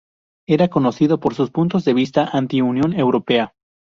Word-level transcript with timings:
Era 0.49 0.67
conocido 0.67 1.19
por 1.19 1.35
sus 1.35 1.51
puntos 1.51 1.85
de 1.85 1.93
vista 1.93 2.27
anti-Unión 2.33 2.93
Europea. 2.93 3.53